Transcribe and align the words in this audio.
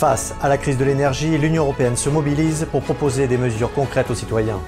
Face 0.00 0.34
à 0.40 0.48
la 0.48 0.56
crise 0.56 0.78
de 0.78 0.84
l'énergie, 0.86 1.36
l'Union 1.36 1.64
européenne 1.64 1.94
se 1.94 2.08
mobilise 2.08 2.66
pour 2.70 2.80
proposer 2.80 3.26
des 3.26 3.36
mesures 3.36 3.70
concrètes 3.70 4.10
aux 4.10 4.14
citoyens. 4.14 4.58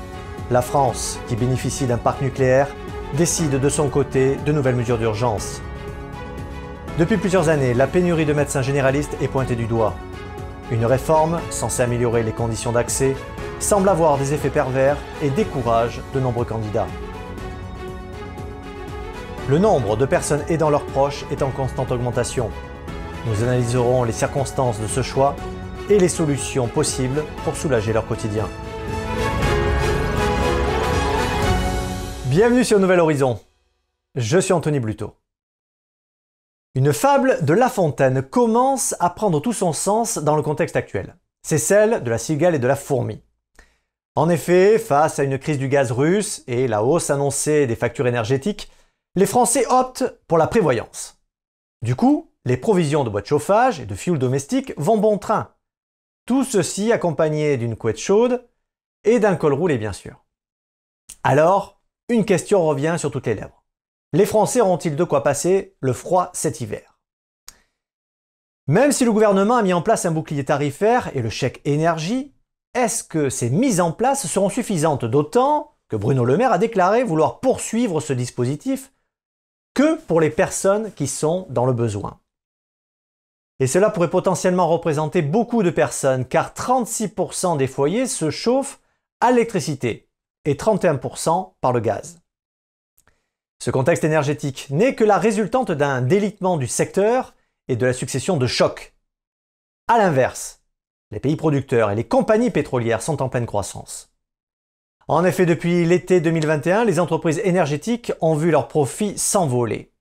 La 0.51 0.61
France, 0.61 1.19
qui 1.27 1.37
bénéficie 1.37 1.87
d'un 1.87 1.97
parc 1.97 2.21
nucléaire, 2.21 2.69
décide 3.17 3.59
de 3.59 3.69
son 3.71 3.89
côté 3.89 4.37
de 4.45 4.53
nouvelles 4.53 4.75
mesures 4.75 4.99
d'urgence. 4.99 5.63
Depuis 6.99 7.17
plusieurs 7.17 7.49
années, 7.49 7.73
la 7.73 7.87
pénurie 7.87 8.27
de 8.27 8.35
médecins 8.35 8.61
généralistes 8.61 9.17
est 9.23 9.29
pointée 9.29 9.57
du 9.57 9.65
doigt. 9.65 9.95
Une 10.71 10.85
réforme, 10.85 11.41
censée 11.49 11.81
améliorer 11.81 12.23
les 12.23 12.33
conditions 12.33 12.73
d'accès, 12.73 13.17
semble 13.59 13.89
avoir 13.89 14.19
des 14.19 14.35
effets 14.35 14.51
pervers 14.51 14.99
et 15.23 15.31
décourage 15.31 16.03
de 16.15 16.21
nombreux 16.21 16.45
candidats. 16.45 16.89
Le 19.49 19.59
nombre 19.59 19.97
de 19.97 20.05
personnes 20.05 20.45
aidant 20.51 20.69
leurs 20.69 20.85
proches 20.85 21.25
est 21.31 21.41
en 21.41 21.49
constante 21.49 21.91
augmentation. 21.91 22.51
Nous 23.25 23.45
analyserons 23.45 24.03
les 24.03 24.13
circonstances 24.13 24.81
de 24.81 24.89
ce 24.89 25.01
choix 25.01 25.37
et 25.89 26.01
les 26.01 26.09
solutions 26.09 26.67
possibles 26.67 27.23
pour 27.45 27.55
soulager 27.55 27.93
leur 27.93 28.05
quotidien. 28.05 28.49
Bienvenue 32.27 32.65
sur 32.65 32.81
Nouvel 32.81 32.99
Horizon. 32.99 33.39
Je 34.17 34.41
suis 34.41 34.53
Anthony 34.53 34.81
Bluto. 34.81 35.15
Une 36.75 36.93
fable 36.93 37.45
de 37.45 37.53
La 37.53 37.69
Fontaine 37.69 38.23
commence 38.23 38.97
à 38.99 39.09
prendre 39.11 39.39
tout 39.39 39.53
son 39.53 39.73
sens 39.73 40.19
dans 40.19 40.35
le 40.35 40.43
contexte 40.43 40.75
actuel. 40.75 41.15
C'est 41.47 41.59
celle 41.59 42.03
de 42.03 42.11
la 42.11 42.19
cigale 42.19 42.57
et 42.57 42.59
de 42.59 42.67
la 42.67 42.77
fourmi. 42.77 43.23
En 44.17 44.29
effet, 44.31 44.81
face 44.81 45.21
à 45.21 45.23
une 45.23 45.39
crise 45.39 45.59
du 45.59 45.69
gaz 45.69 45.93
russe 45.93 46.43
et 46.49 46.67
la 46.67 46.83
hausse 46.83 47.11
annoncée 47.11 47.69
des 47.69 47.77
factures 47.77 48.09
énergétiques, 48.09 48.69
les 49.15 49.27
Français 49.27 49.65
optent 49.71 50.19
pour 50.27 50.39
la 50.39 50.49
prévoyance. 50.49 51.23
Du 51.83 51.95
coup, 51.95 52.32
les 52.45 52.57
provisions 52.57 53.05
de 53.05 53.11
bois 53.11 53.21
de 53.21 53.27
chauffage 53.27 53.81
et 53.81 53.87
de 53.87 53.95
fioul 53.95 54.19
domestique 54.19 54.73
vont 54.77 54.99
bon 54.99 55.19
train. 55.19 55.55
Tout 56.27 56.45
ceci 56.45 56.93
accompagné 56.93 57.57
d'une 57.57 57.77
couette 57.77 57.99
chaude 57.99 58.49
et 59.05 59.19
d'un 59.19 59.37
col 59.37 59.55
roulé 59.55 59.79
bien 59.79 59.93
sûr. 59.93 60.25
Alors, 61.23 61.81
une 62.09 62.25
question 62.25 62.65
revient 62.65 62.97
sur 62.99 63.11
toutes 63.11 63.27
les 63.27 63.35
lèvres. 63.35 63.65
Les 64.13 64.27
Français 64.27 64.61
auront-ils 64.61 64.97
de 64.97 65.05
quoi 65.05 65.23
passer 65.23 65.77
le 65.81 65.93
froid 65.93 66.31
cet 66.35 66.61
hiver? 66.61 66.99
Même 68.67 68.93
si 68.93 69.05
le 69.05 69.13
gouvernement 69.13 69.57
a 69.57 69.63
mis 69.63 69.73
en 69.73 69.83
place 69.83 70.05
un 70.05 70.13
bouclier 70.13 70.45
tarifaire 70.45 71.11
et 71.17 71.23
le 71.23 71.31
chèque 71.31 71.61
énergie, 71.65 72.35
est-ce 72.75 73.03
que 73.03 73.29
ces 73.29 73.51
mises 73.51 73.81
en 73.81 73.93
place 73.93 74.27
seront 74.27 74.49
suffisantes 74.49 75.05
d'autant 75.05 75.77
que 75.89 75.97
Bruno 75.97 76.25
Le 76.25 76.37
Maire 76.37 76.53
a 76.53 76.59
déclaré 76.59 77.05
vouloir 77.05 77.41
poursuivre 77.41 78.01
ce 78.01 78.13
dispositif 78.13 78.93
que 79.75 80.01
pour 80.03 80.21
les 80.21 80.31
personnes 80.31 80.93
qui 80.93 81.07
sont 81.07 81.47
dans 81.51 81.67
le 81.67 81.73
besoin? 81.73 82.22
Et 83.61 83.67
cela 83.67 83.91
pourrait 83.91 84.11
potentiellement 84.11 84.69
représenter 84.69 85.23
beaucoup 85.23 85.63
de 85.63 85.71
personnes 85.71 86.25
car 86.25 86.53
36% 86.53 87.57
des 87.57 87.67
foyers 87.67 88.07
se 88.07 88.31
chauffent 88.31 88.81
à 89.21 89.31
l'électricité 89.31 90.09
et 90.45 90.55
31% 90.55 91.53
par 91.61 91.73
le 91.73 91.81
gaz. 91.81 92.19
Ce 93.63 93.71
contexte 93.71 94.05
énergétique 94.05 94.67
n'est 94.71 94.95
que 94.95 95.05
la 95.05 95.19
résultante 95.19 95.71
d'un 95.71 96.03
délitement 96.03 96.57
du 96.57 96.67
secteur 96.67 97.35
et 97.69 97.77
de 97.77 97.87
la 97.87 97.93
succession 97.93 98.37
de 98.37 98.47
chocs. 98.47 98.95
A 99.87 99.99
l'inverse, 99.99 100.63
les 101.13 101.21
pays 101.21 101.37
producteurs 101.37 101.91
et 101.91 101.95
les 101.95 102.05
compagnies 102.05 102.51
pétrolières 102.51 103.03
sont 103.03 103.23
en 103.23 103.29
pleine 103.29 103.47
croissance. 103.47 104.13
En 105.09 105.25
effet, 105.25 105.47
depuis 105.47 105.85
l'été 105.85 106.21
2021, 106.21 106.85
les 106.85 106.99
entreprises 106.99 107.41
énergétiques 107.45 108.13
ont 108.21 108.35
vu 108.35 108.51
leurs 108.51 108.69
profits 108.69 109.19
s'envoler. 109.19 109.93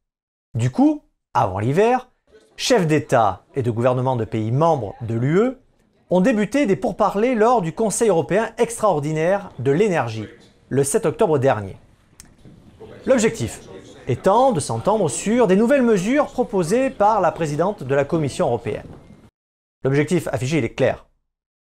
Du 0.54 0.72
coup, 0.72 1.04
avant 1.34 1.60
l'hiver, 1.60 2.11
chefs 2.62 2.86
d'État 2.86 3.44
et 3.56 3.64
de 3.64 3.72
gouvernements 3.72 4.16
de 4.16 4.24
pays 4.24 4.52
membres 4.52 4.94
de 5.02 5.16
l'UE 5.16 5.58
ont 6.12 6.22
débuté 6.22 6.68
des 6.68 6.76
pourparlers 6.76 7.34
lors 7.34 7.64
du 7.64 7.74
Conseil 7.74 8.10
européen 8.10 8.52
extraordinaire 8.60 9.50
de 9.58 9.72
l'énergie, 9.72 10.28
le 10.70 10.84
7 10.84 11.08
octobre 11.08 11.40
dernier. 11.40 11.76
L'objectif 13.08 13.62
étant 14.08 14.52
de 14.52 14.60
s'entendre 14.60 15.10
sur 15.10 15.48
des 15.48 15.56
nouvelles 15.56 15.82
mesures 15.82 16.28
proposées 16.28 16.92
par 16.92 17.20
la 17.20 17.32
présidente 17.32 17.82
de 17.82 17.96
la 17.96 18.06
Commission 18.06 18.46
européenne. 18.46 18.86
L'objectif 19.84 20.28
affiché 20.28 20.60
est 20.60 20.76
clair. 20.76 21.08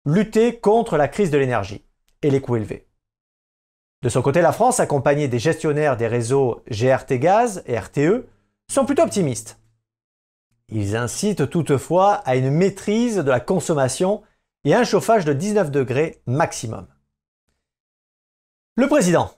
Lutter 0.03 0.57
contre 0.57 0.97
la 0.97 1.07
crise 1.07 1.29
de 1.29 1.37
l'énergie 1.37 1.85
et 2.23 2.31
les 2.31 2.41
coûts 2.41 2.55
élevés. 2.55 2.87
De 4.01 4.09
son 4.09 4.23
côté, 4.23 4.41
la 4.41 4.51
France, 4.51 4.79
accompagnée 4.79 5.27
des 5.27 5.37
gestionnaires 5.37 5.95
des 5.95 6.07
réseaux 6.07 6.63
GRT 6.71 7.19
Gaz 7.19 7.63
et 7.67 7.77
RTE, 7.77 8.25
sont 8.71 8.85
plutôt 8.85 9.03
optimistes 9.03 9.59
ils 10.69 10.95
incitent 10.95 11.49
toutefois 11.49 12.13
à 12.25 12.35
une 12.35 12.51
maîtrise 12.51 13.17
de 13.17 13.29
la 13.29 13.39
consommation 13.39 14.23
et 14.63 14.73
un 14.73 14.83
chauffage 14.83 15.25
de 15.25 15.33
19 15.33 15.71
degrés 15.71 16.21
maximum. 16.25 16.87
Le 18.75 18.87
président, 18.87 19.31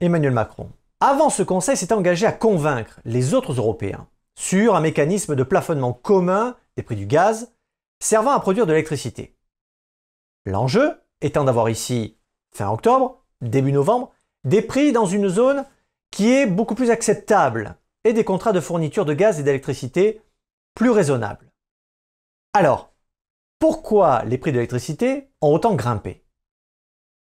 Emmanuel 0.00 0.32
Macron, 0.32 0.70
avant 1.00 1.30
ce 1.30 1.42
conseil 1.42 1.76
s'est 1.76 1.92
engagé 1.92 2.26
à 2.26 2.32
convaincre 2.32 3.00
les 3.04 3.34
autres 3.34 3.52
Européens 3.52 4.08
sur 4.34 4.74
un 4.74 4.80
mécanisme 4.80 5.36
de 5.36 5.42
plafonnement 5.42 5.92
commun 5.92 6.56
des 6.76 6.82
prix 6.82 6.96
du 6.96 7.06
gaz 7.06 7.52
servant 8.00 8.32
à 8.32 8.40
produire 8.40 8.66
de 8.66 8.72
l'électricité. 8.72 9.36
L'enjeu 10.44 11.00
étant 11.20 11.44
d'avoir 11.44 11.70
ici, 11.70 12.18
fin 12.54 12.68
octobre, 12.68 13.22
début 13.40 13.72
novembre, 13.72 14.12
des 14.44 14.60
prix 14.60 14.92
dans 14.92 15.06
une 15.06 15.28
zone 15.28 15.64
qui 16.10 16.32
est 16.32 16.46
beaucoup 16.46 16.74
plus 16.74 16.90
acceptable 16.90 17.76
et 18.04 18.12
des 18.12 18.24
contrats 18.24 18.52
de 18.52 18.60
fourniture 18.60 19.04
de 19.04 19.14
gaz 19.14 19.40
et 19.40 19.42
d'électricité 19.42 20.20
plus 20.74 20.90
raisonnable. 20.90 21.52
Alors, 22.52 22.92
pourquoi 23.58 24.24
les 24.24 24.38
prix 24.38 24.50
de 24.52 24.56
l'électricité 24.56 25.30
ont 25.40 25.54
autant 25.54 25.74
grimpé? 25.74 26.24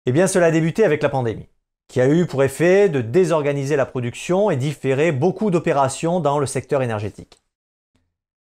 Eh 0.06 0.12
bien, 0.12 0.28
cela 0.28 0.48
a 0.48 0.52
débuté 0.52 0.84
avec 0.84 1.02
la 1.02 1.10
pandémie, 1.10 1.50
qui 1.88 2.02
a 2.02 2.08
eu 2.08 2.26
pour 2.28 2.44
effet 2.44 2.90
de 2.90 3.02
désorganiser 3.02 3.76
la 3.76 3.86
production 3.86 4.50
et 4.50 4.58
différer 4.58 5.12
beaucoup 5.12 5.52
d'opérations 5.52 6.20
dans 6.20 6.40
le 6.40 6.46
secteur 6.46 6.82
énergétique. 6.82 7.42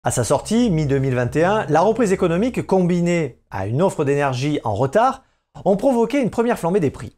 À 0.04 0.10
sa 0.10 0.24
sortie, 0.24 0.70
mi-2021, 0.70 1.68
la 1.68 1.80
reprise 1.80 2.12
économique 2.12 2.66
combinée 2.66 3.42
à 3.50 3.66
une 3.66 3.82
offre 3.82 4.04
d'énergie 4.04 4.60
en 4.64 4.74
retard 4.74 5.24
ont 5.64 5.76
provoqué 5.76 6.20
une 6.20 6.30
première 6.30 6.58
flambée 6.58 6.80
des 6.80 6.90
prix. 6.90 7.16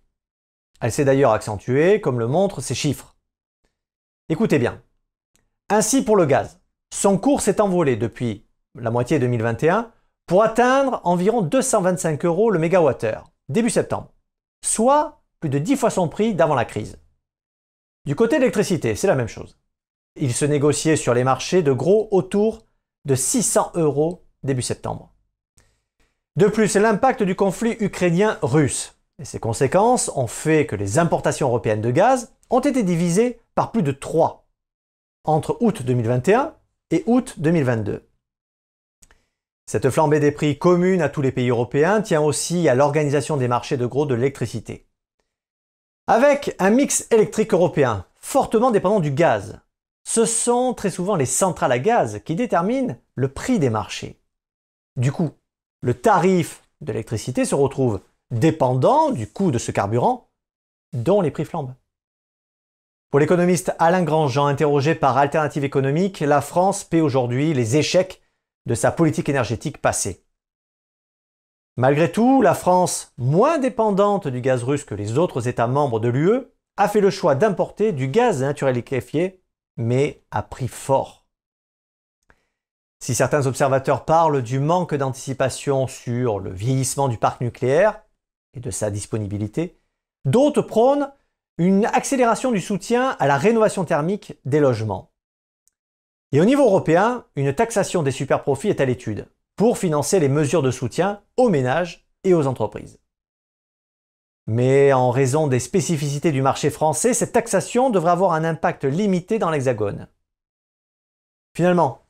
Elle 0.81 0.93
s'est 0.93 1.05
d'ailleurs 1.05 1.33
accentuée, 1.33 2.01
comme 2.01 2.19
le 2.19 2.27
montrent 2.27 2.63
ces 2.63 2.75
chiffres. 2.75 3.17
Écoutez 4.29 4.59
bien. 4.59 4.83
Ainsi 5.69 6.03
pour 6.03 6.17
le 6.17 6.25
gaz. 6.25 6.60
Son 6.93 7.19
cours 7.19 7.41
s'est 7.41 7.61
envolé 7.61 7.97
depuis 7.97 8.45
la 8.79 8.91
moitié 8.91 9.19
2021 9.19 9.91
pour 10.27 10.43
atteindre 10.43 11.01
environ 11.05 11.43
225 11.43 12.25
euros 12.25 12.51
le 12.51 12.59
mégawattheure 12.59 13.31
début 13.49 13.71
septembre, 13.71 14.13
soit 14.65 15.23
plus 15.41 15.51
de 15.51 15.59
10 15.59 15.77
fois 15.77 15.91
son 15.91 16.09
prix 16.09 16.35
d'avant 16.35 16.55
la 16.55 16.65
crise. 16.65 16.99
Du 18.07 18.15
côté 18.15 18.37
de 18.37 18.41
l'électricité, 18.41 18.95
c'est 18.95 19.07
la 19.07 19.15
même 19.15 19.29
chose. 19.29 19.59
Il 20.17 20.33
se 20.33 20.45
négociait 20.45 20.97
sur 20.97 21.15
les 21.15 21.25
marchés 21.25 21.63
de 21.63 21.73
gros 21.73 22.09
autour 22.11 22.65
de 23.05 23.15
600 23.15 23.73
euros 23.75 24.25
début 24.43 24.63
septembre. 24.63 25.13
De 26.37 26.47
plus, 26.47 26.77
l'impact 26.77 27.23
du 27.23 27.35
conflit 27.35 27.77
ukrainien-russe 27.81 28.97
et 29.19 29.25
ses 29.25 29.41
conséquences 29.41 30.11
ont 30.15 30.27
fait 30.27 30.67
que 30.67 30.77
les 30.77 30.99
importations 30.99 31.49
européennes 31.49 31.83
de 31.83 31.91
gaz 31.91 32.33
ont 32.51 32.61
été 32.61 32.83
divisées 32.83 33.41
par 33.55 33.73
plus 33.73 33.83
de 33.83 33.93
3 33.93 34.47
entre 35.25 35.57
août 35.61 35.83
2021 35.83 36.55
et 36.91 37.05
août 37.07 37.35
2022. 37.39 38.07
Cette 39.67 39.91
flambée 39.91 40.19
des 40.19 40.33
prix 40.33 40.59
commune 40.59 41.01
à 41.01 41.09
tous 41.09 41.23
les 41.23 41.31
pays 41.31 41.51
européens 41.51 42.03
tient 42.03 42.21
aussi 42.21 42.69
à 42.69 42.75
l'organisation 42.75 43.37
des 43.37 43.47
marchés 43.47 43.77
de 43.77 43.87
gros 43.87 44.07
de 44.07 44.15
l'électricité. 44.15 44.89
Avec 46.09 46.57
un 46.59 46.71
mix 46.71 47.07
électrique 47.13 47.55
européen 47.55 48.05
fortement 48.17 48.73
dépendant 48.73 48.99
du 48.99 49.13
gaz, 49.13 49.61
ce 50.03 50.25
sont 50.25 50.75
très 50.75 50.91
souvent 50.91 51.15
les 51.15 51.27
centrales 51.27 51.71
à 51.71 51.79
gaz 51.79 52.21
qui 52.25 52.35
déterminent 52.35 52.97
le 53.15 53.29
prix 53.29 53.61
des 53.61 53.71
marchés. 53.71 54.21
Du 54.97 55.13
coup, 55.13 55.31
le 55.83 55.95
tarif 55.95 56.63
de 56.81 56.93
l'électricité 56.93 57.45
se 57.45 57.55
retrouve 57.55 58.01
dépendant 58.33 59.13
du 59.13 59.29
coût 59.29 59.53
de 59.53 59.59
ce 59.59 59.71
carburant 59.71 60.31
dont 60.93 61.21
les 61.21 61.31
prix 61.31 61.45
flambent. 61.45 61.75
Pour 63.11 63.19
l'économiste 63.19 63.75
Alain 63.81 64.05
Grandjean, 64.05 64.47
interrogé 64.47 64.95
par 64.95 65.19
Alternative 65.19 65.65
économique, 65.65 66.21
la 66.21 66.41
France 66.41 66.85
paie 66.85 67.01
aujourd'hui 67.01 67.53
les 67.53 67.77
échecs 67.77 68.23
de 68.67 68.77
sa 68.77 68.93
politique 68.93 69.29
énergétique 69.29 69.79
passée. 69.79 70.25
Malgré 71.77 72.13
tout, 72.13 72.41
la 72.41 72.55
France, 72.55 73.13
moins 73.19 73.59
dépendante 73.59 74.29
du 74.29 74.41
gaz 74.41 74.63
russe 74.63 74.85
que 74.85 74.95
les 74.95 75.19
autres 75.19 75.49
États 75.49 75.67
membres 75.67 75.99
de 75.99 76.09
l'UE, 76.09 76.47
a 76.77 76.89
fait 76.89 77.01
le 77.01 77.11
choix 77.11 77.35
d'importer 77.35 77.91
du 77.91 78.07
gaz 78.07 78.43
naturel 78.43 78.77
liquéfié, 78.77 79.43
mais 79.77 80.23
à 80.31 80.45
prix 80.45 80.69
fort. 80.69 81.27
Si 83.01 83.17
certains 83.17 83.47
observateurs 83.47 84.05
parlent 84.05 84.43
du 84.43 84.61
manque 84.61 84.95
d'anticipation 84.95 85.89
sur 85.89 86.39
le 86.39 86.53
vieillissement 86.53 87.09
du 87.09 87.19
parc 87.19 87.41
nucléaire 87.41 88.03
et 88.55 88.61
de 88.61 88.71
sa 88.71 88.93
disponibilité, 88.93 89.81
d'autres 90.25 90.63
prônent 90.63 91.11
une 91.61 91.85
accélération 91.85 92.53
du 92.53 92.61
soutien 92.63 93.17
à 93.19 93.27
la 93.27 93.37
rénovation 93.37 93.85
thermique 93.85 94.33
des 94.47 94.61
logements. 94.61 95.13
Et 96.33 96.41
au 96.41 96.47
niveau 96.47 96.65
européen, 96.65 97.27
une 97.37 97.55
taxation 97.55 98.03
des 98.03 98.13
superprofits 98.13 98.71
est 98.71 98.81
à 98.81 98.87
l'étude, 98.87 99.29
pour 99.57 99.77
financer 99.77 100.21
les 100.21 100.31
mesures 100.31 100.63
de 100.63 100.71
soutien 100.71 101.21
aux 101.37 101.51
ménages 101.51 102.09
et 102.25 102.33
aux 102.33 102.47
entreprises. 102.47 102.99
Mais 104.47 104.95
en 104.95 105.11
raison 105.11 105.49
des 105.49 105.59
spécificités 105.59 106.33
du 106.33 106.41
marché 106.41 106.71
français, 106.71 107.13
cette 107.13 107.33
taxation 107.33 107.91
devrait 107.91 108.13
avoir 108.13 108.33
un 108.33 108.45
impact 108.45 108.85
limité 108.85 109.39
dans 109.39 109.51
l'Hexagone. 109.51 110.09
Finalement, 111.55 112.07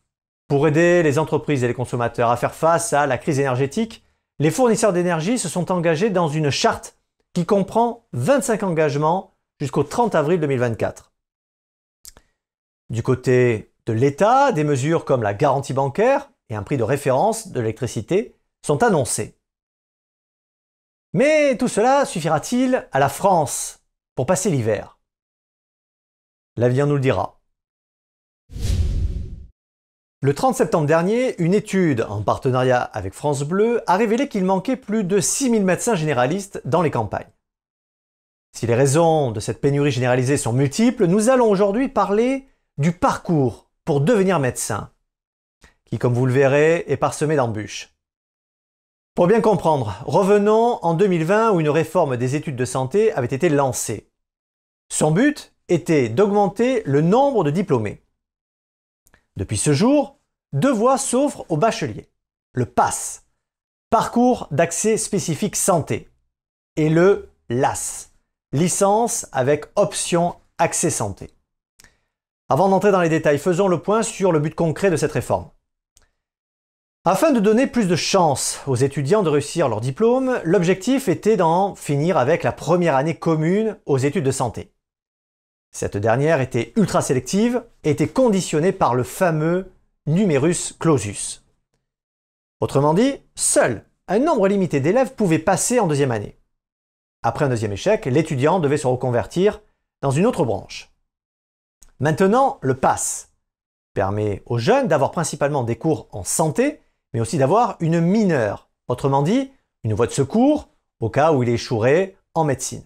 pour 0.47 0.69
aider 0.69 1.03
les 1.03 1.19
entreprises 1.19 1.65
et 1.65 1.69
les 1.69 1.75
consommateurs 1.75 2.31
à 2.31 2.37
faire 2.37 2.55
face 2.55 2.93
à 2.93 3.09
la 3.09 3.19
crise 3.19 3.41
énergétique, 3.41 4.05
les 4.39 4.53
fournisseurs 4.53 4.93
d'énergie 4.93 5.41
se 5.41 5.49
sont 5.49 5.73
engagés 5.73 6.11
dans 6.11 6.29
une 6.29 6.51
charte 6.51 6.97
qui 7.33 7.47
comprend 7.47 8.07
25 8.13 8.63
engagements 8.63 9.35
jusqu'au 9.61 9.85
30 9.85 10.15
avril 10.15 10.41
2024. 10.41 11.13
Du 12.89 13.03
côté 13.03 13.73
de 13.87 13.93
l'État, 13.93 14.53
des 14.53 14.65
mesures 14.65 15.05
comme 15.05 15.23
la 15.23 15.35
garantie 15.35 15.75
bancaire 15.75 16.31
et 16.49 16.57
un 16.57 16.63
prix 16.63 16.79
de 16.79 16.83
référence 16.83 17.49
de 17.49 17.61
l'électricité 17.61 18.37
sont 18.67 18.83
annoncées. 18.83 19.37
Mais 21.13 21.57
tout 21.57 21.69
cela 21.69 22.05
suffira-t-il 22.05 22.89
à 22.91 22.99
la 22.99 23.09
France 23.09 23.85
pour 24.15 24.27
passer 24.27 24.51
l'hiver? 24.51 24.99
L'avenir 26.57 26.87
nous 26.87 26.95
le 26.95 27.01
dira. 27.01 27.41
Le 30.23 30.35
30 30.35 30.55
septembre 30.55 30.87
dernier, 30.87 31.41
une 31.41 31.55
étude 31.55 32.03
en 32.03 32.23
partenariat 32.23 32.83
avec 32.83 33.15
France 33.15 33.43
Bleu 33.43 33.83
a 33.87 33.97
révélé 33.97 34.29
qu'il 34.29 34.45
manquait 34.45 34.77
plus 34.77 35.03
de 35.03 35.19
6000 35.19 35.65
médecins 35.65 35.95
généralistes 35.95 36.61
dans 36.67 36.83
les 36.83 36.91
campagnes. 36.91 37.31
Si 38.61 38.67
les 38.67 38.75
raisons 38.75 39.31
de 39.31 39.41
cette 39.41 39.63
pénurie 39.63 39.91
généralisée 39.91 40.37
sont 40.37 40.53
multiples, 40.53 41.07
nous 41.07 41.31
allons 41.31 41.49
aujourd'hui 41.49 41.89
parler 41.89 42.47
du 42.77 42.93
parcours 42.93 43.71
pour 43.87 44.03
devenir 44.03 44.39
médecin, 44.39 44.93
qui, 45.87 45.97
comme 45.97 46.13
vous 46.13 46.27
le 46.27 46.35
verrez, 46.35 46.85
est 46.87 46.99
parsemé 46.99 47.37
d'embûches. 47.37 47.97
Pour 49.15 49.29
bien 49.29 49.41
comprendre, 49.41 50.03
revenons 50.05 50.79
en 50.85 50.93
2020 50.93 51.53
où 51.53 51.61
une 51.61 51.71
réforme 51.71 52.19
des 52.19 52.37
études 52.37 52.57
de 52.57 52.67
santé 52.67 53.15
avait 53.15 53.29
été 53.29 53.49
lancée. 53.49 54.11
Son 54.93 55.11
but 55.11 55.55
était 55.71 56.11
d'augmenter 56.11 56.83
le 56.85 57.01
nombre 57.01 57.45
de 57.45 57.51
diplômés. 57.51 58.03
Depuis 59.37 59.57
ce 59.57 59.73
jour, 59.73 60.19
deux 60.53 60.71
voies 60.71 60.99
s'offrent 60.99 61.47
aux 61.49 61.57
bacheliers. 61.57 62.11
Le 62.53 62.67
PASS, 62.67 63.25
Parcours 63.89 64.49
d'accès 64.51 64.99
spécifique 64.99 65.57
santé, 65.57 66.11
et 66.77 66.91
le 66.91 67.31
LAS, 67.49 68.10
licence 68.53 69.27
avec 69.33 69.67
option 69.77 70.35
accès 70.59 70.91
santé. 70.91 71.31
Avant 72.49 72.69
d'entrer 72.69 72.91
dans 72.91 73.01
les 73.01 73.09
détails, 73.09 73.39
faisons 73.39 73.69
le 73.69 73.81
point 73.81 74.03
sur 74.03 74.33
le 74.33 74.41
but 74.41 74.55
concret 74.55 74.91
de 74.91 74.97
cette 74.97 75.13
réforme. 75.13 75.51
Afin 77.05 77.31
de 77.31 77.41
donner 77.41 77.67
plus 77.67 77.87
de 77.87 77.97
chances 77.97 78.61
aux 78.67 78.77
étudiants 78.77 79.23
de 79.23 79.31
réussir 79.31 79.69
leur 79.69 79.81
diplôme, 79.81 80.41
l'objectif 80.45 81.09
était 81.09 81.37
d'en 81.37 81.75
finir 81.75 82.19
avec 82.19 82.43
la 82.43 82.53
première 82.53 82.97
année 82.97 83.15
commune 83.15 83.79
aux 83.87 83.99
études 83.99 84.25
de 84.25 84.31
santé. 84.33 84.73
Cette 85.71 85.97
dernière 85.97 86.41
était 86.41 86.73
ultra 86.77 87.01
sélective 87.01 87.63
et 87.85 87.91
était 87.91 88.09
conditionnée 88.09 88.73
par 88.73 88.95
le 88.95 89.05
fameux 89.05 89.73
numerus 90.07 90.75
clausus. 90.79 91.45
Autrement 92.61 92.95
dit, 92.95 93.15
seul 93.37 93.85
un 94.09 94.19
nombre 94.19 94.49
limité 94.49 94.81
d'élèves 94.81 95.15
pouvait 95.15 95.39
passer 95.39 95.79
en 95.79 95.87
deuxième 95.87 96.11
année. 96.11 96.40
Après 97.23 97.45
un 97.45 97.49
deuxième 97.49 97.73
échec, 97.73 98.07
l'étudiant 98.07 98.61
devait 98.61 98.79
se 98.79 98.87
reconvertir 98.87 99.61
dans 100.01 100.11
une 100.11 100.27
autre 100.27 100.45
branche. 100.45 100.91
Maintenant, 101.99 102.59
le 102.63 102.75
PASS 102.75 103.31
permet 103.93 104.43
aux 104.47 104.59
jeunes 104.59 104.89
d'avoir 104.89 105.11
principalement 105.11 105.65
des 105.65 105.77
cours 105.77 106.09
en 106.13 106.25
santé, 106.25 106.81
mais 107.13 107.21
aussi 107.21 107.37
d'avoir 107.37 107.77
une 107.81 108.01
mineure, 108.01 108.71
autrement 108.89 109.23
dit, 109.23 109.53
une 109.85 109.93
voie 109.93 110.07
de 110.07 110.13
secours 110.13 110.69
au 111.01 111.11
cas 111.11 111.33
où 111.33 111.43
il 111.43 111.49
échouerait 111.49 112.17
en 112.35 112.45
médecine. 112.45 112.85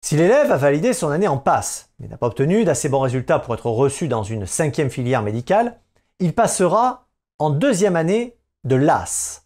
Si 0.00 0.16
l'élève 0.16 0.50
a 0.50 0.56
validé 0.56 0.92
son 0.92 1.10
année 1.10 1.28
en 1.28 1.38
passe, 1.38 1.90
mais 1.98 2.08
n'a 2.08 2.16
pas 2.16 2.28
obtenu 2.28 2.64
d'assez 2.64 2.88
bons 2.88 3.00
résultats 3.00 3.38
pour 3.38 3.54
être 3.54 3.70
reçu 3.70 4.08
dans 4.08 4.22
une 4.22 4.46
cinquième 4.46 4.90
filière 4.90 5.22
médicale, 5.22 5.80
il 6.18 6.34
passera 6.34 7.08
en 7.38 7.50
deuxième 7.50 7.96
année 7.96 8.36
de 8.64 8.76
LAS. 8.76 9.44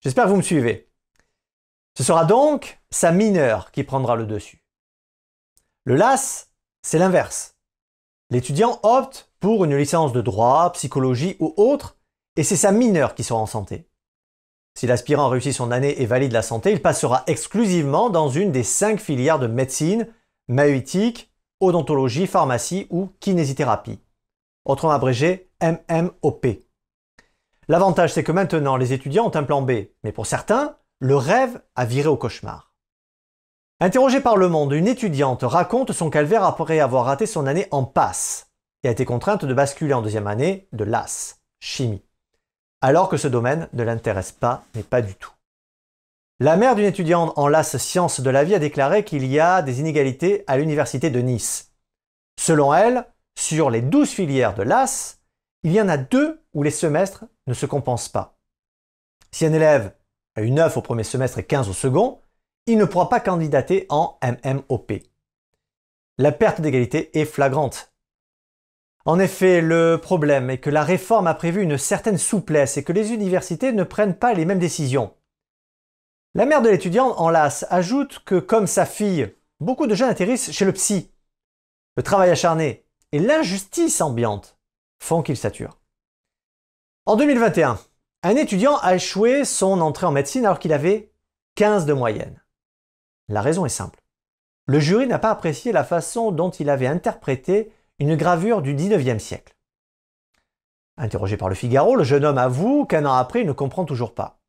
J'espère 0.00 0.24
que 0.24 0.30
vous 0.30 0.36
me 0.36 0.42
suivez. 0.42 0.83
Ce 1.96 2.02
sera 2.02 2.24
donc 2.24 2.80
sa 2.90 3.12
mineure 3.12 3.70
qui 3.70 3.84
prendra 3.84 4.16
le 4.16 4.26
dessus. 4.26 4.64
Le 5.84 5.96
LAS, 5.96 6.48
c'est 6.82 6.98
l'inverse. 6.98 7.56
L'étudiant 8.30 8.80
opte 8.82 9.30
pour 9.38 9.64
une 9.64 9.76
licence 9.76 10.12
de 10.12 10.20
droit, 10.20 10.72
psychologie 10.72 11.36
ou 11.38 11.54
autre, 11.56 11.96
et 12.36 12.42
c'est 12.42 12.56
sa 12.56 12.72
mineure 12.72 13.14
qui 13.14 13.22
sera 13.22 13.38
en 13.38 13.46
santé. 13.46 13.86
Si 14.76 14.86
l'aspirant 14.88 15.28
réussit 15.28 15.52
son 15.52 15.70
année 15.70 16.00
et 16.00 16.06
valide 16.06 16.32
la 16.32 16.42
santé, 16.42 16.72
il 16.72 16.82
passera 16.82 17.22
exclusivement 17.28 18.10
dans 18.10 18.28
une 18.28 18.50
des 18.50 18.64
cinq 18.64 18.98
filières 18.98 19.38
de 19.38 19.46
médecine, 19.46 20.08
maïeutique, 20.48 21.30
odontologie, 21.60 22.26
pharmacie 22.26 22.88
ou 22.90 23.10
kinésithérapie. 23.20 24.00
Autrement 24.64 24.94
abrégé 24.94 25.50
MMOP. 25.62 26.46
L'avantage, 27.68 28.12
c'est 28.12 28.24
que 28.24 28.32
maintenant, 28.32 28.76
les 28.76 28.92
étudiants 28.92 29.26
ont 29.26 29.36
un 29.36 29.44
plan 29.44 29.62
B, 29.62 29.72
mais 30.02 30.12
pour 30.12 30.26
certains, 30.26 30.76
le 31.04 31.16
rêve 31.16 31.60
a 31.76 31.84
viré 31.84 32.08
au 32.08 32.16
cauchemar. 32.16 32.72
Interrogée 33.78 34.22
par 34.22 34.38
Le 34.38 34.48
Monde, 34.48 34.72
une 34.72 34.88
étudiante 34.88 35.42
raconte 35.42 35.92
son 35.92 36.08
calvaire 36.08 36.44
après 36.44 36.80
avoir 36.80 37.04
raté 37.04 37.26
son 37.26 37.46
année 37.46 37.68
en 37.72 37.84
passe 37.84 38.46
et 38.82 38.88
a 38.88 38.90
été 38.90 39.04
contrainte 39.04 39.44
de 39.44 39.52
basculer 39.52 39.92
en 39.92 40.00
deuxième 40.00 40.26
année 40.26 40.66
de 40.72 40.82
LAS, 40.82 41.40
chimie 41.60 42.02
alors 42.80 43.10
que 43.10 43.18
ce 43.18 43.28
domaine 43.28 43.68
ne 43.74 43.82
l'intéresse 43.82 44.32
pas, 44.32 44.64
mais 44.74 44.82
pas 44.82 45.02
du 45.02 45.14
tout. 45.14 45.32
La 46.40 46.56
mère 46.56 46.74
d'une 46.74 46.86
étudiante 46.86 47.34
en 47.36 47.48
LAS 47.48 47.76
Sciences 47.76 48.22
de 48.22 48.30
la 48.30 48.44
vie 48.44 48.54
a 48.54 48.58
déclaré 48.58 49.04
qu'il 49.04 49.26
y 49.26 49.38
a 49.38 49.60
des 49.60 49.80
inégalités 49.80 50.44
à 50.46 50.56
l'université 50.56 51.10
de 51.10 51.20
Nice. 51.20 51.72
Selon 52.40 52.72
elle, 52.72 53.06
sur 53.38 53.68
les 53.68 53.82
12 53.82 54.08
filières 54.08 54.54
de 54.54 54.62
LAS, 54.62 55.18
il 55.64 55.72
y 55.72 55.80
en 55.82 55.88
a 55.90 55.98
deux 55.98 56.42
où 56.54 56.62
les 56.62 56.70
semestres 56.70 57.26
ne 57.46 57.52
se 57.52 57.66
compensent 57.66 58.08
pas. 58.08 58.38
Si 59.32 59.44
un 59.44 59.52
élève 59.52 59.92
a 60.36 60.42
eu 60.42 60.50
9 60.50 60.76
au 60.76 60.82
premier 60.82 61.04
semestre 61.04 61.38
et 61.38 61.44
15 61.44 61.68
au 61.68 61.72
second, 61.72 62.20
il 62.66 62.78
ne 62.78 62.84
pourra 62.84 63.08
pas 63.08 63.20
candidater 63.20 63.86
en 63.88 64.18
MMOP. 64.22 64.92
La 66.18 66.32
perte 66.32 66.60
d'égalité 66.60 67.18
est 67.18 67.24
flagrante. 67.24 67.92
En 69.04 69.18
effet, 69.18 69.60
le 69.60 69.98
problème 70.00 70.48
est 70.48 70.58
que 70.58 70.70
la 70.70 70.82
réforme 70.82 71.26
a 71.26 71.34
prévu 71.34 71.62
une 71.62 71.76
certaine 71.76 72.16
souplesse 72.16 72.76
et 72.76 72.84
que 72.84 72.92
les 72.92 73.12
universités 73.12 73.72
ne 73.72 73.84
prennent 73.84 74.16
pas 74.16 74.32
les 74.32 74.46
mêmes 74.46 74.58
décisions. 74.58 75.14
La 76.34 76.46
mère 76.46 76.62
de 76.62 76.70
l'étudiant 76.70 77.10
en 77.10 77.30
LAS 77.30 77.66
ajoute 77.68 78.20
que, 78.24 78.36
comme 78.36 78.66
sa 78.66 78.86
fille, 78.86 79.34
beaucoup 79.60 79.86
de 79.86 79.94
jeunes 79.94 80.08
atterrissent 80.08 80.50
chez 80.52 80.64
le 80.64 80.72
psy. 80.72 81.12
Le 81.96 82.02
travail 82.02 82.30
acharné 82.30 82.86
et 83.12 83.18
l'injustice 83.18 84.00
ambiante 84.00 84.58
font 85.00 85.22
qu'ils 85.22 85.36
saturent. 85.36 85.78
En 87.06 87.16
2021, 87.16 87.78
un 88.24 88.36
étudiant 88.36 88.78
a 88.78 88.94
échoué 88.94 89.44
son 89.44 89.82
entrée 89.82 90.06
en 90.06 90.10
médecine 90.10 90.46
alors 90.46 90.58
qu'il 90.58 90.72
avait 90.72 91.12
15 91.56 91.84
de 91.84 91.92
moyenne. 91.92 92.42
La 93.28 93.42
raison 93.42 93.66
est 93.66 93.70
simple. 93.70 94.00
Le 94.66 94.80
jury 94.80 95.06
n'a 95.06 95.18
pas 95.18 95.30
apprécié 95.30 95.72
la 95.72 95.84
façon 95.84 96.32
dont 96.32 96.50
il 96.50 96.70
avait 96.70 96.86
interprété 96.86 97.70
une 97.98 98.16
gravure 98.16 98.62
du 98.62 98.74
XIXe 98.74 99.22
siècle. 99.22 99.54
Interrogé 100.96 101.36
par 101.36 101.50
le 101.50 101.54
Figaro, 101.54 101.96
le 101.96 102.04
jeune 102.04 102.24
homme 102.24 102.38
avoue 102.38 102.86
qu'un 102.86 103.04
an 103.04 103.12
après, 103.12 103.42
il 103.42 103.46
ne 103.46 103.52
comprend 103.52 103.84
toujours 103.84 104.14
pas. 104.14 104.40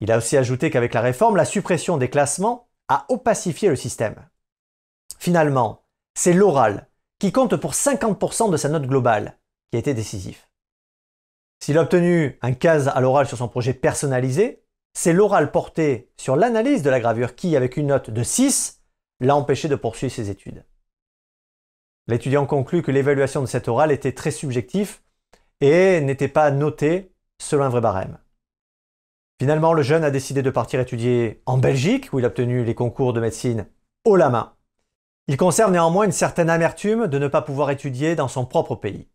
Il 0.00 0.10
a 0.10 0.16
aussi 0.16 0.36
ajouté 0.36 0.70
qu'avec 0.70 0.92
la 0.92 1.00
réforme, 1.00 1.36
la 1.36 1.44
suppression 1.44 1.96
des 1.96 2.10
classements 2.10 2.68
a 2.88 3.06
opacifié 3.08 3.68
le 3.68 3.76
système. 3.76 4.16
Finalement, 5.18 5.84
c'est 6.14 6.32
l'oral 6.32 6.88
qui 7.20 7.30
compte 7.30 7.54
pour 7.54 7.74
50% 7.74 8.50
de 8.50 8.56
sa 8.56 8.68
note 8.68 8.86
globale 8.86 9.38
qui 9.70 9.76
a 9.76 9.78
été 9.78 9.94
décisif. 9.94 10.49
S'il 11.62 11.76
a 11.76 11.82
obtenu 11.82 12.38
un 12.42 12.52
15 12.52 12.88
à 12.88 13.00
l'oral 13.00 13.26
sur 13.26 13.36
son 13.36 13.48
projet 13.48 13.74
personnalisé, 13.74 14.62
c'est 14.94 15.12
l'oral 15.12 15.52
porté 15.52 16.10
sur 16.16 16.36
l'analyse 16.36 16.82
de 16.82 16.90
la 16.90 17.00
gravure 17.00 17.34
qui, 17.34 17.56
avec 17.56 17.76
une 17.76 17.88
note 17.88 18.10
de 18.10 18.22
6, 18.22 18.82
l'a 19.20 19.36
empêché 19.36 19.68
de 19.68 19.76
poursuivre 19.76 20.12
ses 20.12 20.30
études. 20.30 20.64
L'étudiant 22.06 22.46
conclut 22.46 22.82
que 22.82 22.90
l'évaluation 22.90 23.40
de 23.42 23.46
cet 23.46 23.68
oral 23.68 23.92
était 23.92 24.12
très 24.12 24.30
subjectif 24.30 25.02
et 25.60 26.00
n'était 26.00 26.28
pas 26.28 26.50
notée 26.50 27.12
selon 27.38 27.64
un 27.64 27.68
vrai 27.68 27.80
barème. 27.80 28.18
Finalement, 29.40 29.72
le 29.72 29.82
jeune 29.82 30.04
a 30.04 30.10
décidé 30.10 30.42
de 30.42 30.50
partir 30.50 30.80
étudier 30.80 31.42
en 31.46 31.56
Belgique, 31.56 32.12
où 32.12 32.18
il 32.18 32.24
a 32.24 32.28
obtenu 32.28 32.64
les 32.64 32.74
concours 32.74 33.12
de 33.12 33.20
médecine 33.20 33.66
haut 34.04 34.16
la 34.16 34.30
main. 34.30 34.54
Il 35.28 35.36
conserve 35.36 35.70
néanmoins 35.70 36.06
une 36.06 36.12
certaine 36.12 36.50
amertume 36.50 37.06
de 37.06 37.18
ne 37.18 37.28
pas 37.28 37.42
pouvoir 37.42 37.70
étudier 37.70 38.16
dans 38.16 38.28
son 38.28 38.44
propre 38.44 38.74
pays. 38.74 39.08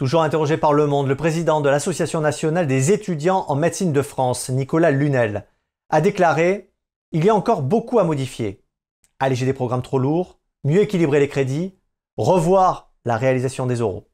Toujours 0.00 0.22
interrogé 0.22 0.56
par 0.56 0.72
Le 0.72 0.86
Monde, 0.86 1.08
le 1.08 1.14
président 1.14 1.60
de 1.60 1.68
l'Association 1.68 2.22
nationale 2.22 2.66
des 2.66 2.90
étudiants 2.90 3.44
en 3.48 3.54
médecine 3.54 3.92
de 3.92 4.00
France, 4.00 4.48
Nicolas 4.48 4.92
Lunel, 4.92 5.44
a 5.90 6.00
déclaré 6.00 6.72
Il 7.12 7.22
y 7.22 7.28
a 7.28 7.34
encore 7.34 7.60
beaucoup 7.60 7.98
à 7.98 8.04
modifier. 8.04 8.64
Alléger 9.18 9.44
des 9.44 9.52
programmes 9.52 9.82
trop 9.82 9.98
lourds, 9.98 10.38
mieux 10.64 10.80
équilibrer 10.80 11.20
les 11.20 11.28
crédits, 11.28 11.74
revoir 12.16 12.94
la 13.04 13.18
réalisation 13.18 13.66
des 13.66 13.82
oraux. 13.82 14.08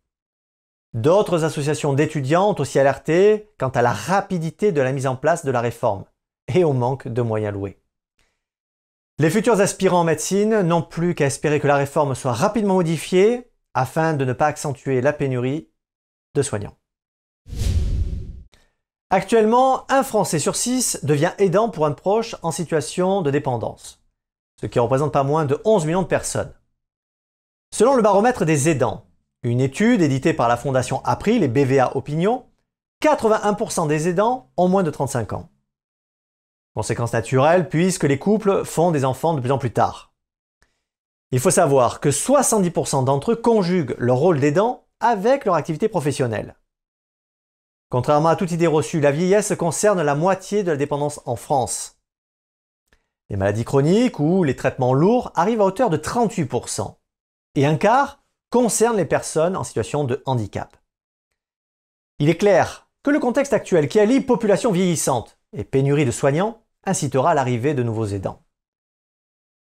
D'autres 0.93 1.45
associations 1.45 1.93
d'étudiants 1.93 2.51
ont 2.51 2.61
aussi 2.61 2.81
alerté 2.81 3.53
quant 3.57 3.69
à 3.69 3.81
la 3.81 3.93
rapidité 3.93 4.73
de 4.73 4.81
la 4.81 4.91
mise 4.91 5.07
en 5.07 5.15
place 5.15 5.45
de 5.45 5.53
la 5.53 5.61
réforme 5.61 6.05
et 6.53 6.65
au 6.65 6.73
manque 6.73 7.07
de 7.07 7.23
moyens 7.23 7.55
loués. 7.55 7.81
Les 9.21 9.31
futurs 9.31 9.61
aspirants 9.61 10.01
en 10.01 10.05
médecine 10.05 10.63
n'ont 10.63 10.83
plus 10.83 11.15
qu'à 11.15 11.27
espérer 11.27 11.61
que 11.61 11.69
la 11.69 11.77
réforme 11.77 12.17
soit 12.17 12.33
rapidement 12.33 12.75
modifiée 12.75 13.53
afin 13.73 14.15
de 14.15 14.25
ne 14.25 14.33
pas 14.33 14.47
accentuer 14.47 15.01
la 15.01 15.13
pénurie 15.13 15.69
soignants. 16.43 16.77
Actuellement, 19.11 19.91
un 19.91 20.03
Français 20.03 20.41
sur 20.41 20.57
six 20.57 20.99
devient 21.05 21.33
aidant 21.39 21.69
pour 21.69 21.87
un 21.87 21.93
proche 21.93 22.35
en 22.43 22.51
situation 22.51 23.23
de 23.23 23.31
dépendance, 23.31 24.03
ce 24.61 24.67
qui 24.67 24.81
représente 24.81 25.13
pas 25.13 25.23
moins 25.23 25.45
de 25.45 25.61
11 25.65 25.87
millions 25.87 26.03
de 26.03 26.09
personnes. 26.09 26.53
Selon 27.73 27.95
le 27.95 28.03
baromètre 28.03 28.45
des 28.45 28.69
aidants, 28.69 29.07
une 29.43 29.61
étude 29.61 30.03
éditée 30.03 30.33
par 30.33 30.49
la 30.49 30.57
Fondation 30.57 31.05
April 31.05 31.45
et 31.45 31.49
BVA 31.49 31.97
Opinion, 31.97 32.47
81% 33.03 33.87
des 33.87 34.09
aidants 34.09 34.51
ont 34.57 34.69
moins 34.69 34.83
de 34.83 34.91
35 34.91 35.35
ans. 35.35 35.51
Conséquence 36.75 37.13
naturelle 37.13 37.69
puisque 37.69 38.05
les 38.05 38.19
couples 38.19 38.65
font 38.65 38.91
des 38.91 39.05
enfants 39.05 39.35
de 39.35 39.41
plus 39.41 39.53
en 39.53 39.59
plus 39.59 39.73
tard. 39.73 40.13
Il 41.31 41.41
faut 41.41 41.51
savoir 41.51 42.01
que 42.01 42.09
70% 42.09 43.05
d'entre 43.05 43.33
eux 43.33 43.37
conjuguent 43.37 43.95
leur 43.99 44.17
rôle 44.17 44.41
d'aidant 44.41 44.86
avec 45.01 45.45
leur 45.45 45.55
activité 45.55 45.89
professionnelle. 45.89 46.57
Contrairement 47.89 48.31
à 48.31 48.37
toute 48.37 48.51
idée 48.51 48.67
reçue, 48.67 49.01
la 49.01 49.13
vieillesse 49.13 49.55
concerne 49.57 50.03
la 50.03 50.15
moitié 50.15 50.63
de 50.63 50.71
la 50.71 50.77
dépendance 50.77 51.21
en 51.25 51.37
France. 51.37 52.01
Les 53.29 53.37
maladies 53.37 53.65
chroniques 53.65 54.21
ou 54.21 54.45
les 54.45 54.57
traitements 54.57 54.95
lourds 54.95 55.33
arrivent 55.35 55.61
à 55.61 55.65
hauteur 55.65 55.91
de 55.91 55.97
38%. 55.97 56.97
Et 57.55 57.67
un 57.67 57.77
quart 57.77 58.23
concerne 58.51 58.97
les 58.97 59.05
personnes 59.05 59.57
en 59.57 59.65
situation 59.65 60.05
de 60.05 60.23
handicap. 60.27 60.77
Il 62.19 62.29
est 62.29 62.37
clair 62.37 62.89
que 63.03 63.11
le 63.11 63.21
contexte 63.21 63.53
actuel 63.53 63.89
qui 63.89 64.01
allie 64.01 64.21
population 64.21 64.73
vieillissante 64.73 65.39
et 65.53 65.65
pénurie 65.65 66.05
de 66.05 66.11
soignants 66.11 66.63
incitera 66.85 67.35
l'arrivée 67.35 67.75
de 67.75 67.83
nouveaux 67.83 68.07
aidants. 68.07 68.45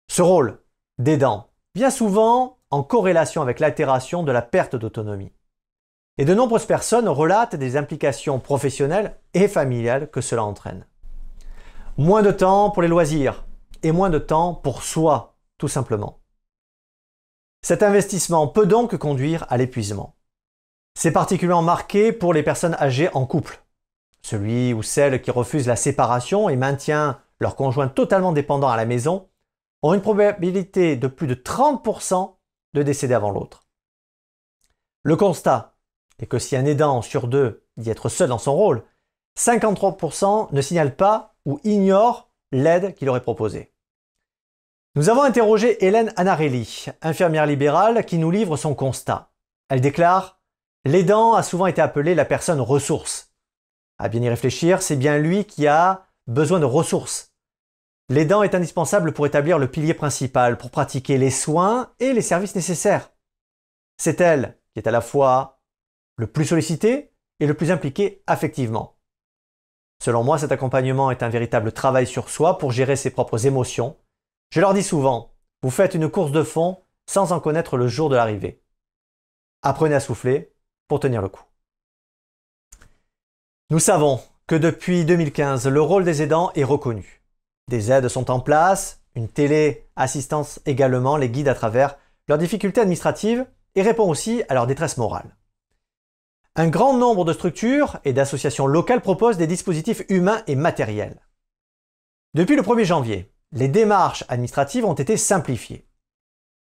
Ce 0.08 0.22
rôle 0.22 0.62
d'aidant 0.98 1.50
vient 1.74 1.90
souvent 1.90 2.55
en 2.76 2.82
corrélation 2.82 3.42
avec 3.42 3.58
l'altération 3.58 4.22
de 4.22 4.32
la 4.32 4.42
perte 4.42 4.76
d'autonomie. 4.76 5.32
Et 6.18 6.24
de 6.24 6.34
nombreuses 6.34 6.66
personnes 6.66 7.08
relatent 7.08 7.56
des 7.56 7.76
implications 7.76 8.38
professionnelles 8.38 9.16
et 9.34 9.48
familiales 9.48 10.10
que 10.10 10.20
cela 10.20 10.44
entraîne. 10.44 10.86
Moins 11.96 12.22
de 12.22 12.30
temps 12.30 12.70
pour 12.70 12.82
les 12.82 12.88
loisirs 12.88 13.44
et 13.82 13.92
moins 13.92 14.10
de 14.10 14.18
temps 14.18 14.54
pour 14.54 14.82
soi, 14.82 15.36
tout 15.58 15.68
simplement. 15.68 16.20
Cet 17.62 17.82
investissement 17.82 18.46
peut 18.46 18.66
donc 18.66 18.96
conduire 18.96 19.44
à 19.48 19.56
l'épuisement. 19.56 20.14
C'est 20.94 21.12
particulièrement 21.12 21.62
marqué 21.62 22.12
pour 22.12 22.32
les 22.32 22.42
personnes 22.42 22.76
âgées 22.80 23.10
en 23.12 23.26
couple 23.26 23.62
celui 24.26 24.72
ou 24.72 24.82
celle 24.82 25.22
qui 25.22 25.30
refuse 25.30 25.66
la 25.66 25.76
séparation 25.76 26.48
et 26.48 26.56
maintient 26.56 27.20
leur 27.38 27.54
conjoint 27.54 27.88
totalement 27.88 28.32
dépendant 28.32 28.68
à 28.68 28.76
la 28.76 28.84
maison, 28.84 29.28
ont 29.82 29.94
une 29.94 30.00
probabilité 30.00 30.96
de 30.96 31.06
plus 31.06 31.26
de 31.26 31.34
30% 31.34 32.35
de 32.76 32.82
décéder 32.82 33.14
avant 33.14 33.30
l'autre. 33.30 33.66
Le 35.02 35.16
constat 35.16 35.74
est 36.18 36.26
que 36.26 36.38
si 36.38 36.56
un 36.56 36.64
aidant 36.64 37.02
sur 37.02 37.26
deux 37.26 37.64
dit 37.76 37.90
être 37.90 38.08
seul 38.08 38.28
dans 38.28 38.38
son 38.38 38.54
rôle, 38.54 38.84
53% 39.38 40.52
ne 40.52 40.60
signalent 40.62 40.96
pas 40.96 41.34
ou 41.44 41.60
ignorent 41.64 42.30
l'aide 42.52 42.94
qu'il 42.94 43.08
aurait 43.08 43.22
proposée. 43.22 43.72
Nous 44.94 45.10
avons 45.10 45.22
interrogé 45.22 45.84
Hélène 45.84 46.12
Anarelli, 46.16 46.86
infirmière 47.02 47.46
libérale, 47.46 48.04
qui 48.06 48.18
nous 48.18 48.30
livre 48.30 48.56
son 48.56 48.74
constat. 48.74 49.30
Elle 49.68 49.80
déclare 49.80 50.40
L'aidant 50.84 51.34
a 51.34 51.42
souvent 51.42 51.66
été 51.66 51.82
appelé 51.82 52.14
la 52.14 52.24
personne 52.24 52.60
ressource, 52.60 53.32
à 53.98 54.08
bien 54.08 54.22
y 54.22 54.28
réfléchir, 54.28 54.82
c'est 54.82 54.96
bien 54.96 55.18
lui 55.18 55.44
qui 55.44 55.66
a 55.66 56.06
besoin 56.26 56.60
de 56.60 56.64
ressources. 56.64 57.34
L'aidant 58.08 58.44
est 58.44 58.54
indispensable 58.54 59.12
pour 59.12 59.26
établir 59.26 59.58
le 59.58 59.68
pilier 59.68 59.94
principal, 59.94 60.58
pour 60.58 60.70
pratiquer 60.70 61.18
les 61.18 61.30
soins 61.30 61.92
et 61.98 62.12
les 62.12 62.22
services 62.22 62.54
nécessaires. 62.54 63.10
C'est 63.96 64.20
elle 64.20 64.58
qui 64.72 64.78
est 64.78 64.86
à 64.86 64.92
la 64.92 65.00
fois 65.00 65.60
le 66.16 66.26
plus 66.26 66.44
sollicité 66.44 67.12
et 67.40 67.46
le 67.46 67.54
plus 67.54 67.70
impliqué 67.70 68.22
affectivement. 68.26 68.96
Selon 70.02 70.22
moi, 70.22 70.38
cet 70.38 70.52
accompagnement 70.52 71.10
est 71.10 71.22
un 71.22 71.28
véritable 71.28 71.72
travail 71.72 72.06
sur 72.06 72.28
soi 72.28 72.58
pour 72.58 72.70
gérer 72.70 72.96
ses 72.96 73.10
propres 73.10 73.46
émotions. 73.46 73.96
Je 74.50 74.60
leur 74.60 74.74
dis 74.74 74.82
souvent, 74.82 75.34
vous 75.62 75.70
faites 75.70 75.94
une 75.94 76.08
course 76.08 76.32
de 76.32 76.42
fond 76.42 76.82
sans 77.06 77.32
en 77.32 77.40
connaître 77.40 77.76
le 77.76 77.88
jour 77.88 78.08
de 78.08 78.16
l'arrivée. 78.16 78.62
Apprenez 79.62 79.94
à 79.94 80.00
souffler 80.00 80.54
pour 80.86 81.00
tenir 81.00 81.22
le 81.22 81.28
coup. 81.28 81.42
Nous 83.70 83.80
savons 83.80 84.20
que 84.46 84.54
depuis 84.54 85.04
2015, 85.04 85.66
le 85.66 85.80
rôle 85.80 86.04
des 86.04 86.22
aidants 86.22 86.52
est 86.54 86.62
reconnu. 86.62 87.25
Des 87.68 87.90
aides 87.90 88.06
sont 88.06 88.30
en 88.30 88.38
place, 88.38 89.00
une 89.16 89.28
télé-assistance 89.28 90.60
également 90.66 91.16
les 91.16 91.28
guide 91.28 91.48
à 91.48 91.54
travers 91.54 91.96
leurs 92.28 92.38
difficultés 92.38 92.80
administratives 92.80 93.44
et 93.74 93.82
répond 93.82 94.08
aussi 94.08 94.44
à 94.48 94.54
leur 94.54 94.68
détresse 94.68 94.98
morale. 94.98 95.36
Un 96.54 96.68
grand 96.68 96.96
nombre 96.96 97.24
de 97.24 97.32
structures 97.32 97.98
et 98.04 98.12
d'associations 98.12 98.68
locales 98.68 99.02
proposent 99.02 99.36
des 99.36 99.48
dispositifs 99.48 100.02
humains 100.08 100.42
et 100.46 100.54
matériels. 100.54 101.20
Depuis 102.34 102.54
le 102.54 102.62
1er 102.62 102.84
janvier, 102.84 103.32
les 103.50 103.68
démarches 103.68 104.24
administratives 104.28 104.84
ont 104.84 104.94
été 104.94 105.16
simplifiées. 105.16 105.88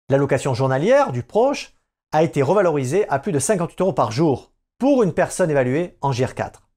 L'allocation 0.09 0.53
journalière 0.53 1.13
du 1.13 1.23
proche 1.23 1.75
a 2.11 2.25
été 2.25 2.43
revalorisée 2.43 3.09
à 3.09 3.21
plus 3.21 3.33
de 3.33 3.39
58 3.39 3.81
euros 3.83 3.93
par 3.93 4.11
jour 4.11 4.53
pour 4.79 5.05
une 5.05 5.13
personne 5.13 5.51
évaluée 5.51 5.97
en 6.01 6.11
GIR4. 6.11 6.68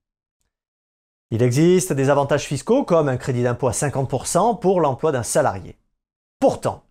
Il 1.33 1.41
existe 1.41 1.93
des 1.93 2.09
avantages 2.09 2.43
fiscaux 2.43 2.83
comme 2.83 3.07
un 3.07 3.15
crédit 3.15 3.43
d'impôt 3.43 3.69
à 3.69 3.71
50% 3.71 4.59
pour 4.59 4.81
l'emploi 4.81 5.13
d'un 5.13 5.23
salarié. 5.23 5.77
Pourtant, 6.41 6.83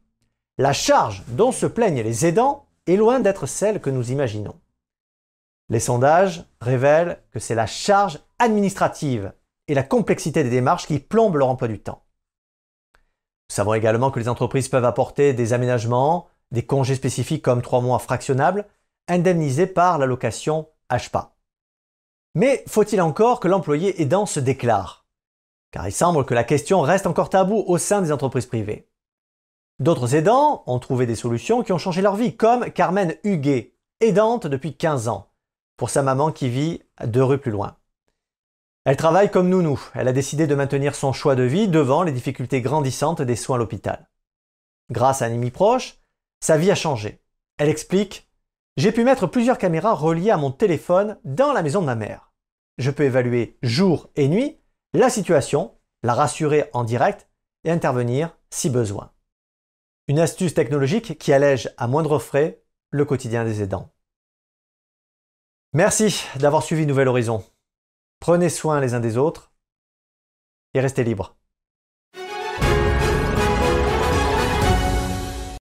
la 0.56 0.72
charge 0.72 1.22
dont 1.28 1.52
se 1.52 1.66
plaignent 1.66 2.02
les 2.02 2.24
aidants 2.24 2.64
est 2.86 2.96
loin 2.96 3.20
d'être 3.20 3.44
celle 3.44 3.82
que 3.82 3.90
nous 3.90 4.10
imaginons. 4.10 4.58
Les 5.68 5.78
sondages 5.78 6.44
révèlent 6.62 7.22
que 7.32 7.38
c'est 7.38 7.54
la 7.54 7.66
charge 7.66 8.18
administrative 8.38 9.32
et 9.68 9.74
la 9.74 9.82
complexité 9.82 10.42
des 10.42 10.50
démarches 10.50 10.86
qui 10.86 10.98
plombent 10.98 11.36
leur 11.36 11.48
emploi 11.48 11.68
du 11.68 11.78
temps. 11.78 12.02
Nous 12.94 13.54
savons 13.54 13.74
également 13.74 14.10
que 14.10 14.20
les 14.20 14.28
entreprises 14.28 14.68
peuvent 14.68 14.84
apporter 14.86 15.34
des 15.34 15.52
aménagements, 15.52 16.28
des 16.50 16.64
congés 16.64 16.94
spécifiques 16.94 17.44
comme 17.44 17.62
trois 17.62 17.82
mois 17.82 17.98
fractionnables, 17.98 18.66
indemnisés 19.06 19.66
par 19.66 19.98
l'allocation 19.98 20.68
HPA. 20.90 21.34
Mais 22.40 22.64
faut-il 22.66 23.02
encore 23.02 23.38
que 23.38 23.48
l'employé 23.48 24.00
aidant 24.00 24.24
se 24.24 24.40
déclare? 24.40 25.04
Car 25.72 25.86
il 25.86 25.92
semble 25.92 26.24
que 26.24 26.32
la 26.32 26.42
question 26.42 26.80
reste 26.80 27.06
encore 27.06 27.28
taboue 27.28 27.62
au 27.66 27.76
sein 27.76 28.00
des 28.00 28.12
entreprises 28.12 28.46
privées. 28.46 28.88
D'autres 29.78 30.14
aidants 30.14 30.62
ont 30.66 30.78
trouvé 30.78 31.04
des 31.04 31.16
solutions 31.16 31.62
qui 31.62 31.74
ont 31.74 31.76
changé 31.76 32.00
leur 32.00 32.16
vie, 32.16 32.38
comme 32.38 32.70
Carmen 32.70 33.14
Huguet, 33.24 33.74
aidante 34.00 34.46
depuis 34.46 34.74
15 34.74 35.08
ans, 35.08 35.28
pour 35.76 35.90
sa 35.90 36.02
maman 36.02 36.32
qui 36.32 36.48
vit 36.48 36.80
deux 37.04 37.22
rues 37.22 37.36
plus 37.36 37.50
loin. 37.50 37.76
Elle 38.86 38.96
travaille 38.96 39.30
comme 39.30 39.50
nounou, 39.50 39.78
elle 39.94 40.08
a 40.08 40.14
décidé 40.14 40.46
de 40.46 40.54
maintenir 40.54 40.94
son 40.94 41.12
choix 41.12 41.34
de 41.34 41.42
vie 41.42 41.68
devant 41.68 42.04
les 42.04 42.12
difficultés 42.12 42.62
grandissantes 42.62 43.20
des 43.20 43.36
soins 43.36 43.56
à 43.56 43.58
l'hôpital. 43.58 44.08
Grâce 44.90 45.20
à 45.20 45.26
un 45.26 45.34
ami 45.34 45.50
proche, 45.50 45.98
sa 46.40 46.56
vie 46.56 46.70
a 46.70 46.74
changé. 46.74 47.20
Elle 47.58 47.68
explique 47.68 48.30
j'ai 48.78 48.92
pu 48.92 49.04
mettre 49.04 49.26
plusieurs 49.26 49.58
caméras 49.58 49.92
reliées 49.92 50.30
à 50.30 50.38
mon 50.38 50.50
téléphone 50.50 51.18
dans 51.24 51.52
la 51.52 51.62
maison 51.62 51.82
de 51.82 51.86
ma 51.86 51.96
mère. 51.96 52.29
Je 52.80 52.90
peux 52.90 53.02
évaluer 53.02 53.58
jour 53.62 54.08
et 54.16 54.26
nuit 54.26 54.58
la 54.94 55.10
situation, 55.10 55.78
la 56.02 56.14
rassurer 56.14 56.70
en 56.72 56.82
direct 56.82 57.28
et 57.64 57.70
intervenir 57.70 58.34
si 58.48 58.70
besoin. 58.70 59.12
Une 60.08 60.18
astuce 60.18 60.54
technologique 60.54 61.18
qui 61.18 61.34
allège 61.34 61.68
à 61.76 61.88
moindre 61.88 62.18
frais 62.18 62.64
le 62.88 63.04
quotidien 63.04 63.44
des 63.44 63.60
aidants. 63.60 63.92
Merci 65.74 66.24
d'avoir 66.36 66.62
suivi 66.62 66.86
Nouvel 66.86 67.08
Horizon. 67.08 67.44
Prenez 68.18 68.48
soin 68.48 68.80
les 68.80 68.94
uns 68.94 69.00
des 69.00 69.18
autres 69.18 69.52
et 70.72 70.80
restez 70.80 71.04
libres. 71.04 71.36